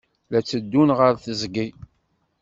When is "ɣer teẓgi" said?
0.99-1.67